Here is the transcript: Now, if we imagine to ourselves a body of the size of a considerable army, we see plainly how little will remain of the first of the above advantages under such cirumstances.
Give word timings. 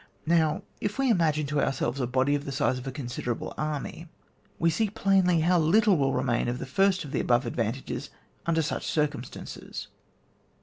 Now, 0.25 0.63
if 0.79 0.97
we 0.97 1.11
imagine 1.11 1.45
to 1.45 1.61
ourselves 1.61 1.99
a 1.99 2.07
body 2.07 2.33
of 2.33 2.43
the 2.45 2.51
size 2.51 2.79
of 2.79 2.87
a 2.87 2.91
considerable 2.91 3.53
army, 3.55 4.07
we 4.57 4.71
see 4.71 4.89
plainly 4.89 5.41
how 5.41 5.59
little 5.59 5.95
will 5.95 6.11
remain 6.13 6.47
of 6.47 6.57
the 6.57 6.65
first 6.65 7.05
of 7.05 7.11
the 7.11 7.19
above 7.19 7.45
advantages 7.45 8.09
under 8.47 8.63
such 8.63 8.87
cirumstances. 8.87 9.89